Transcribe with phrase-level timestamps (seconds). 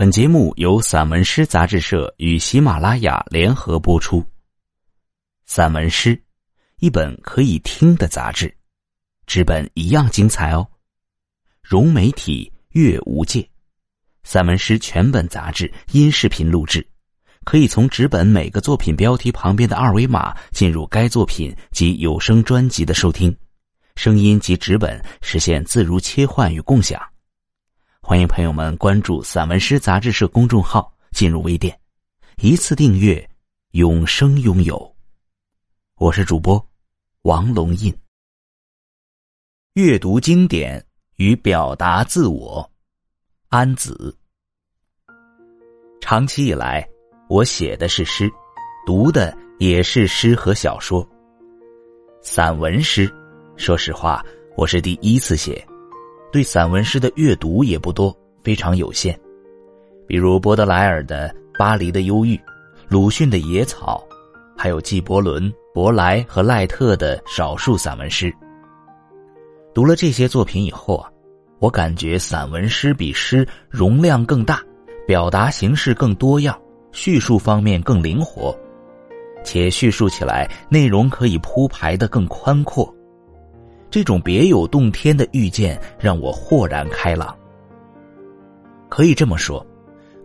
[0.00, 4.24] 本节目由散文诗杂志社与喜马拉雅联合播出。
[5.44, 6.18] 散文诗，
[6.78, 8.56] 一本可以听的杂志，
[9.26, 10.66] 纸本一样精彩哦。
[11.62, 13.46] 融媒体阅无界，
[14.24, 16.88] 散文诗全本杂志音视频录制，
[17.44, 23.36] 可以从纸本每个作品标题旁边的二维码进入该作品及有声专辑的收听，
[23.96, 26.98] 声音及纸本实现自如切换与共享。
[28.10, 31.78] 欢迎朋友们关注散文诗杂志社公众号，进入微店，
[32.38, 33.30] 一次订阅，
[33.70, 34.96] 永生拥有。
[35.94, 36.60] 我是主播
[37.22, 37.96] 王龙印。
[39.74, 40.84] 阅读经典
[41.18, 42.68] 与表达自我，
[43.48, 44.18] 安子。
[46.00, 46.84] 长期以来，
[47.28, 48.28] 我写的是诗，
[48.84, 51.08] 读的也是诗和小说。
[52.20, 53.08] 散文诗，
[53.56, 54.20] 说实话，
[54.56, 55.64] 我是第一次写。
[56.32, 59.18] 对散文诗的阅读也不多，非常有限。
[60.06, 62.36] 比如波德莱尔的《巴黎的忧郁》，
[62.88, 64.04] 鲁迅的《野草》，
[64.56, 68.32] 还有纪伯伦、伯莱和赖特的少数散文诗。
[69.72, 71.08] 读了这些作品以后啊，
[71.60, 74.60] 我感觉散文诗比诗容量更大，
[75.06, 78.52] 表达形式更多样，叙述方面更灵活，
[79.44, 82.92] 且叙述起来内容可以铺排的更宽阔。
[83.90, 87.36] 这种别有洞天的遇见让我豁然开朗。
[88.88, 89.66] 可以这么说，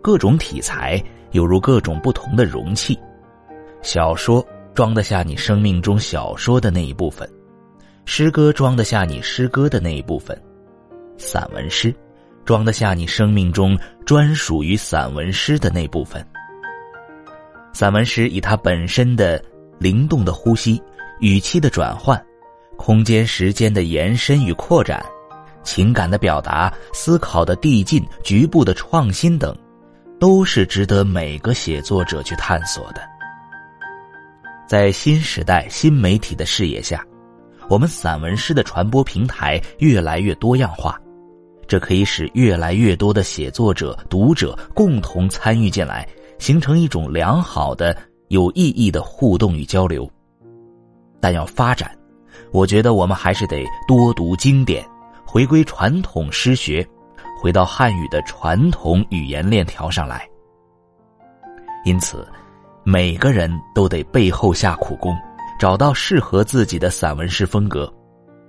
[0.00, 2.98] 各种题材犹如各种不同的容器，
[3.82, 7.28] 小说装得下你生命中小说的那一部分，
[8.04, 10.40] 诗歌装得下你诗歌的那一部分，
[11.18, 11.94] 散文诗
[12.44, 16.24] 装得下你生命中专属于散文诗的那部分。
[17.72, 19.42] 散文诗以它本身的
[19.78, 20.80] 灵动的呼吸、
[21.20, 22.20] 语气的转换。
[22.76, 25.04] 空间、时间的延伸与扩展，
[25.62, 29.56] 情感的表达、思考的递进、局部的创新等，
[30.20, 33.00] 都是值得每个写作者去探索的。
[34.68, 37.04] 在新时代新媒体的视野下，
[37.68, 41.00] 我们散文诗的传播平台越来越多样化，
[41.66, 47.96] 这可以使越来越多的写作者、读者共同参与进来，形成一种良好的、
[48.28, 50.08] 有意义的互动与交流。
[51.20, 51.90] 但要发展。
[52.52, 54.84] 我觉得我们还是得多读经典，
[55.24, 56.86] 回归传统诗学，
[57.40, 60.28] 回到汉语的传统语言链条上来。
[61.84, 62.26] 因此，
[62.84, 65.16] 每个人都得背后下苦功，
[65.58, 67.92] 找到适合自己的散文诗风格，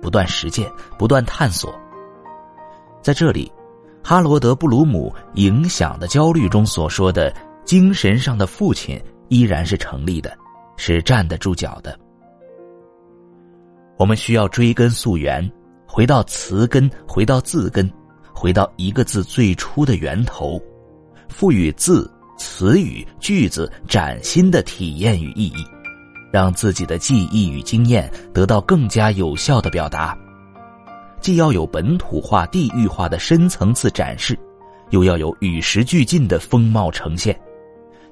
[0.00, 1.74] 不断实践，不断探索。
[3.02, 3.50] 在这里，
[4.02, 7.34] 哈罗德·布鲁姆《影响的焦虑》中所说的
[7.64, 10.36] 精神上的父亲依然是成立的，
[10.76, 11.98] 是站得住脚的。
[13.98, 15.50] 我们需要追根溯源，
[15.84, 17.90] 回到词根，回到字根，
[18.32, 20.62] 回到一个字最初的源头，
[21.28, 25.66] 赋予字、词语、句子崭新的体验与意义，
[26.32, 30.16] 让自己的记忆与经验得到更加有效的表达。
[31.20, 34.38] 既要有本土化、地域化的深层次展示，
[34.90, 37.36] 又要有与时俱进的风貌呈现，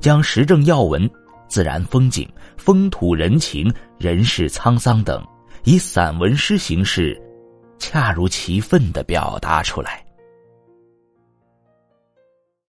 [0.00, 1.08] 将时政要闻、
[1.46, 5.24] 自然风景、风土人情、人世沧桑等。
[5.68, 7.20] 以散文诗形式，
[7.76, 10.05] 恰如其分的表达出来。